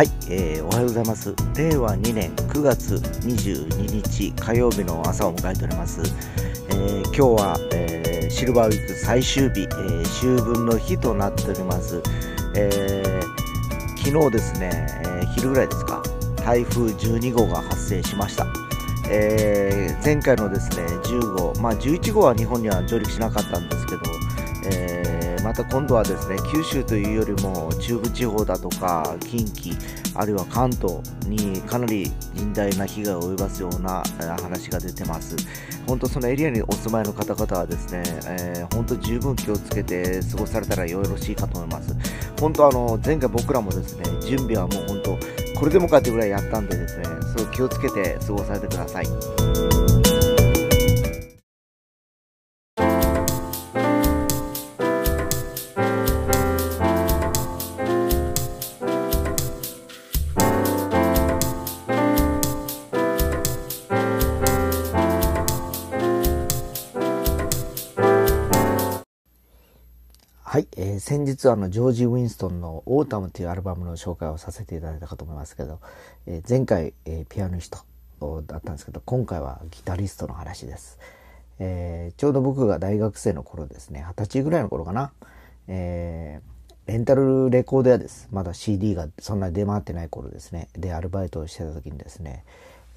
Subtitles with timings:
[0.00, 1.34] はい、えー、おはようございます。
[1.54, 6.00] 令和2年9月22日火曜日の朝を迎えております。
[6.70, 10.00] えー今日は、えーシルバーウィーク最終日、えー
[10.38, 12.00] 秋分の日となっております。
[12.56, 14.70] えー昨日ですね、
[15.22, 16.02] え昼ぐらいですか、
[16.46, 18.46] 台風12号が発生しました。
[19.10, 24.00] え前回のですね10号、まあ、11号は日本には上陸しなかったんですけど、
[24.64, 24.99] え
[25.50, 29.76] また今度はですね九州というよりも中部地方だとか近畿
[30.14, 34.00] あるいは関東にかなり甚大な被害を及ぼすような
[34.40, 35.34] 話が出てます。
[35.88, 41.96] 本当そのエリアにお住まいの方々はですね、えー本当十分気をつけて過ごされたらよろしいかと思います。
[42.40, 45.18] 本当あの前回僕らもですね準備はもう本当
[45.58, 47.04] これでもかってぐらいやったんでですね
[47.36, 49.59] すごい気をつけて過ごされてください。
[71.10, 75.80] 先日あのジョージ・ウィンストンの「Autumn」というアルバムの紹介をさせていただいたかと思いますけど、
[76.24, 81.00] え前回、えピアニストだったんですけど今回はギタリストの話です、
[81.58, 85.10] えーちょうど僕が大学生の頃ですね二十歳ぐらいの頃かな、
[85.66, 88.28] えーレンタルレコード屋です。
[88.30, 90.68] まだ CD がそんなに出回ってない頃ですね。
[90.74, 92.44] でアルバイトをしてた時にですね、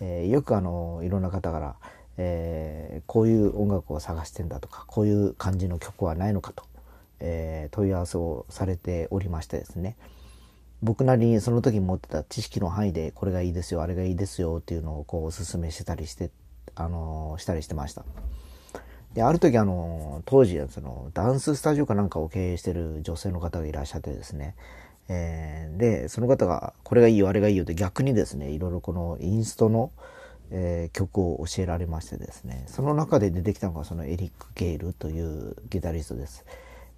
[0.01, 1.75] えーよくあのいろんな方から、
[2.17, 6.63] えーこういう音楽を探してんだとかこういう感じの曲はないのかと、
[7.19, 9.95] えー問い合わせをされておりましてですね
[10.81, 16.29] 僕なりにその時持ってた知識の範囲でこれがいいですよあれがいいですよっていうのをこうおすすめしてたりして、
[16.75, 18.03] あのーしたりしてました。
[19.13, 24.55] である時あの当時そのダンススタジオかなんかを経営してる女性の方がいらっしゃってですね、
[25.07, 29.91] えーでその方がこれがいいよあれがいいよって逆にですねいろいろこのインストの、
[30.51, 36.45] えー曲を教えられましてですねその中で出てきたのがそのエリック・ゲイルというギタリストです。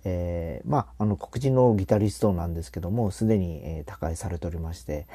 [0.06, 5.08] えーまああの黒人のギタリストなんですけどもすでに、えー他界されておりまして、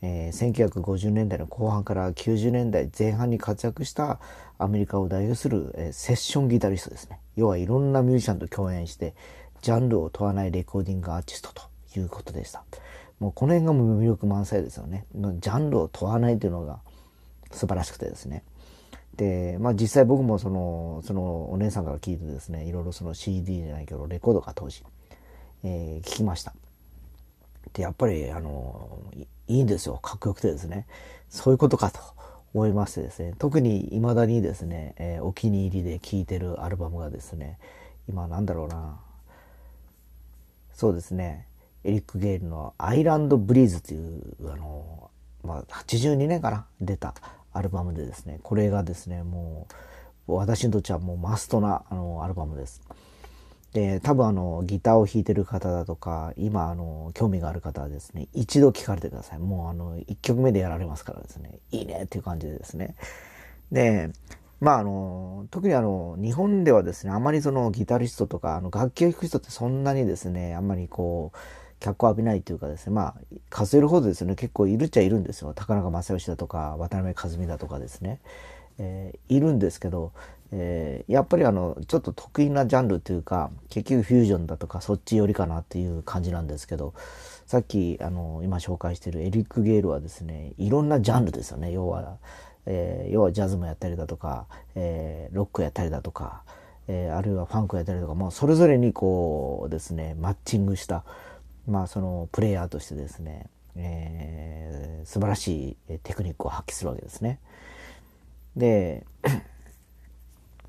[0.00, 4.18] えー1950年代の後半から90年代前半に活躍した
[4.58, 7.20] アメリカを代表する、えーセッションギタリストですね。
[7.36, 9.14] 要はいろんなミュージシャンと共演して
[9.60, 11.62] ジャンルを問わないレコーディングアーティストと
[11.98, 12.64] いうことでした。
[13.20, 15.06] もうこの辺がもう魅力満載ですよね。
[15.14, 16.80] ジャンルを問わないというのが
[17.52, 18.42] 素晴らしくてですね。
[19.16, 24.82] で、まあ実際僕もその、そのお姉さんから聞いてですね、いろいろその CD じゃないけど、レコードが当時、
[25.64, 26.54] えー聞きました。
[27.74, 28.98] で、やっぱり、あの、
[29.48, 29.98] いいんですよ。
[30.02, 30.86] かっこよくてですね。
[31.28, 32.00] そういうことかと
[32.54, 37.58] 思いましてですね、特に未だにですね、えーお気に入りで聴いてるアルバムがですね、
[38.08, 38.98] 今なんだろうな、
[40.74, 41.46] そうですね、
[41.84, 45.10] エリック・ゲイルの「アイランド・ブリーズ」というあの、
[45.44, 46.66] まあ、82年かな？
[46.80, 47.14] 出た
[47.52, 49.66] アルバムでですねこれがですねも
[50.28, 52.82] う私にとってはもうマストなあのアルバムです。
[53.72, 59.38] で多分あのギターを弾いてる方だとか今あの興味がある方はですね一度聴かれてください。
[59.38, 61.58] もうあの1曲目でやられますからですね。
[61.70, 62.96] いいねっていう感じでですね。
[63.70, 64.10] で
[64.60, 71.38] まああの特にあの日本ではですねあまりそのギタリストとかあの楽器を弾く人ってそんなにですねあんまりこう
[71.82, 73.14] 脚光を浴びないというかですねまあ
[73.50, 74.34] 数えるほどですね。
[74.36, 75.52] 結構いるっちゃいるんですよ。
[75.54, 78.20] 高中正義だとか渡辺和美だとかですね、
[78.78, 80.12] えーいるんですけど、
[80.52, 86.94] えーやっぱりあのちょっと得意なジャンルというか結局フュージョンだとかそっち寄りかなっていう感じなんですけど
[87.46, 91.72] さっきあの今紹介してるエリック・ゲールはですねいろんなジャンルですよね。
[91.72, 92.16] 要は、
[92.66, 96.42] えー要はジャズもやったりだとか、えーロックやったりだとか、
[96.86, 101.04] えーあるいはファンクやったりとかもうそれぞれにこうですねマッチングした
[101.66, 103.46] まあそのプレイヤーとしてですね、
[103.76, 107.40] えー素晴らしいテクニックを発揮するわけですね。
[108.56, 109.04] で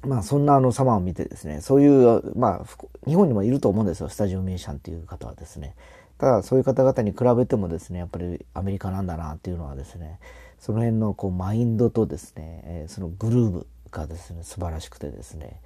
[0.06, 2.66] まあそんなあの様を見てですね、そういう、まあ
[3.08, 5.76] 日本にもいると思うんですよ、スタジオミュージシャンっていう方はですね。
[6.18, 10.20] ただそういう方々に比べてもですね、やっぱりアメリカなんだなっていうのはですね、
[10.60, 15.62] その辺のこうマインドとですね、えーそのグルーブがですね、素晴らしくてですね、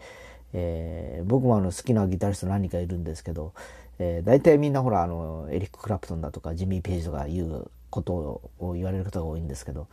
[0.53, 3.53] えー僕もあの好きなギタリスト何人かいるんですけど、
[3.99, 9.87] えー大体みんなほらあのエリック・クラプトンだとかジミー・ページとかいうことを言われる方が多いんですけど、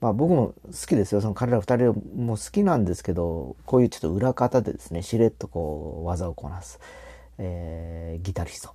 [0.00, 1.20] まあ僕も好きですよ。
[1.20, 6.80] その彼ら二人も好きなんですけど、こういうちょっと裏方でですね、しれっとこう技をこなす、
[7.38, 8.72] えーギタリストっ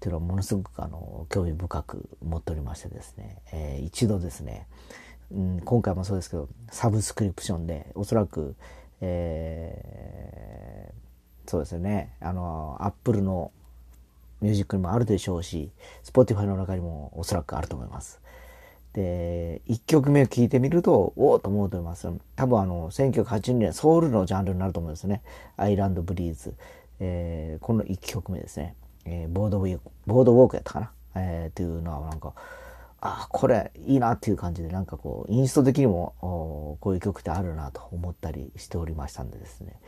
[0.00, 4.66] ていうのはものすごくあの興味深く持っておりましてですね、えー一度ですね、
[5.32, 8.54] うん、今回もそうですけど、サブスクリプションでおそらく、
[9.00, 10.96] えー
[11.48, 13.52] そうですよね、あの、アップルの
[14.40, 15.70] ミュージックにもあるでしょうし
[16.04, 18.20] Spotify の中にもおそらくあると思います。
[18.92, 22.08] で1曲目を聴いてみるとおおと思うと思います。
[22.34, 25.22] 多分あの1982年ソウルのジャンルになると思うんですね。
[25.56, 26.54] アイランドブリーズ、
[26.98, 28.74] えー、この1曲目ですね、
[29.04, 32.32] えー、ボードウィークボードウォークやったかな、えー、っていうのはなんか
[33.00, 36.14] あこれいいなっていう感じでなんかこうインスト的にも
[36.80, 39.78] こういう曲ってあるなと思ったりしておりましたんでですね、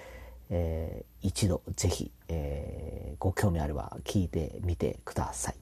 [0.50, 5.54] えー、一度ぜひ、えー、ご興味あれば聴いてみてください。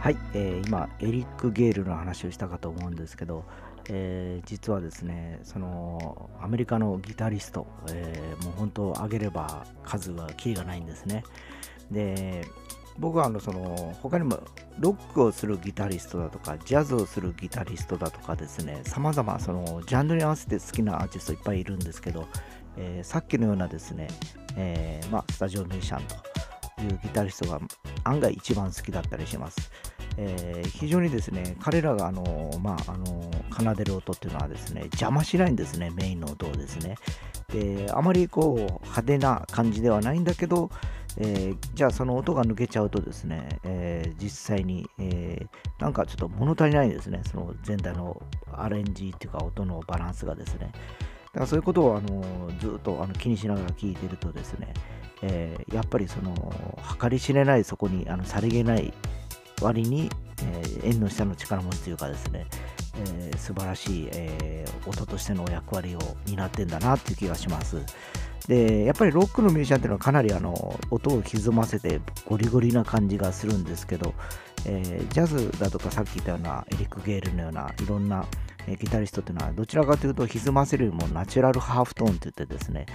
[0.00, 3.44] はい、えー、今エリック・ゲールの話をしたかと思うんですけど、
[3.88, 11.22] えー、実はですねそのアメリカのギタリスト、えー、もう本当挙げれば数はキリがないんですね
[11.90, 12.44] で
[12.98, 14.40] 僕はあのその他にも
[14.78, 22.26] ロックをするギタリストだとかジャズをするギタリストだとかですね様々そのジャンルに合わせて好きなアーティストいっぱいいるんですけど、
[22.76, 24.08] えー、さっきのようなですね、
[24.56, 27.60] えー、まあ、スタジオミュージシャンというギタリストが
[28.04, 29.70] 案外一番好きだったりします。
[30.18, 36.96] えー、非常にですね、彼らがあの、まあ、あの奏でる音っていうのはですね、邪魔しないんですね、メインの音をですね。
[37.48, 40.70] で、あまりこう派手な感じではないんだけど、
[41.18, 48.20] えー、じゃあその音が抜けちゃうとですね、えー、実際に、えー、なんかちょっと物足りないんですね、その全体の
[48.52, 50.70] アレンジっていうか音のバランスがですね。
[51.32, 54.72] だからそういうことをあのずっとあの気にしながら聞いてるとですね、
[55.22, 56.34] え、やっぱりその
[57.00, 58.92] 計り知れないそこにあのさりげない
[59.62, 60.10] 割に、
[60.42, 62.46] えー、縁の下の力持ちというかですね、
[62.94, 67.80] えー、素晴らしい、えー、音としての役割を担ってんだなっていう気がします。
[68.48, 74.14] で、やっぱりロックのミュージシャンっていうのはかなりあの音を歪ませてゴリゴリな感じがするんですけど、
[74.64, 78.24] えー、ジャズだとかさっき言ったようなエリック・ゲールのようないろんな
[78.74, 82.86] ギタリストっていうのはどちらかというと歪ませるよりもナチュラルハーフトーンって言ってですね、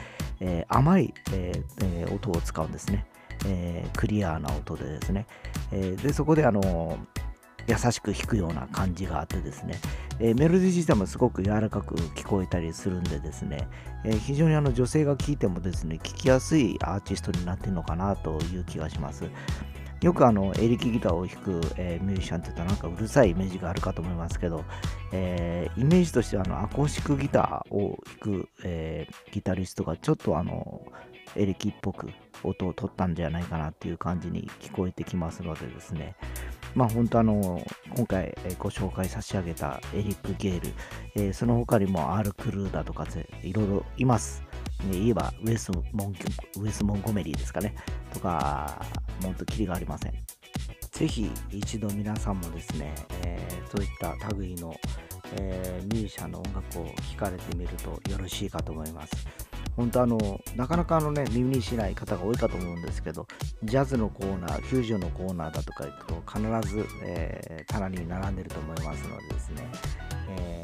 [0.42, 3.06] えー、甘い、えー、音を使うんですね。
[3.46, 5.26] えー、クリアな音でですね、
[5.72, 6.98] えー、でそこであの
[7.68, 9.80] 優しく弾くような感じがあってですね、
[10.20, 13.68] えー、メロディー自体もすごく柔らかく聞こえたりするんでですね、
[14.04, 19.26] え、非常にあの女性が聴いてもですね、聴きやすいアーティストになってるのかなという気がします。
[20.02, 24.66] よくあのエレキギターを弾く、えー、ミュージシャンって言ったらなんかうるさいイメージがあるかと思いますけど、
[25.12, 30.82] えー、イメージとしてはあのアコースティックギターを弾く、えー、ギタリストがちょっとあの
[31.36, 32.10] エレキっぽく
[32.44, 36.16] 音を取ったんじゃないかなっていう感じに聞こえてきますのでですね、
[36.76, 37.62] まあ本当あの、
[37.96, 40.74] 今回ご紹介差し上げたエリック・ゲール、
[41.16, 43.06] えー、その他にもアール・クルーだとか
[43.44, 44.44] いろいろいます。
[44.86, 45.80] ね、言えばウェスモ
[46.10, 46.16] ン
[46.58, 47.76] ウェス・モンゴメリーですかね。
[48.14, 48.82] とか、
[49.22, 50.14] もっとキリがありません。
[50.92, 54.76] ぜひ一度皆さんもですね、えー、そういった類の、
[55.36, 59.28] えー、ミュージシャンの音楽を聴かれてみるとよろしいかと思います。
[59.82, 63.28] 本当あの、なかなかあのね、耳にしない方が多いかと思うんですけど、
[63.64, 69.68] ジャズのコーナー、フュージョンのコーナーだとか行くと、必ず、えー、棚に並んでると思いますのでですね、
[70.38, 70.64] え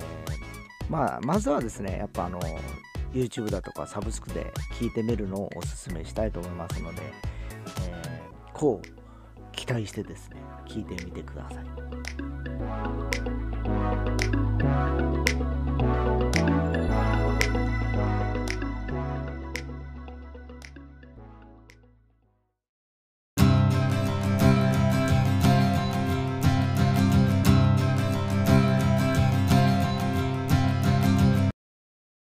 [0.88, 2.40] ー、まあ、まずはですね、やっぱあの、
[3.12, 7.02] YouTube だとかサブスクで聞いてみるのをお勧めしたいと思いますので、
[7.88, 10.36] えー、こう期待してですね、
[10.68, 11.97] 聞いてみてください。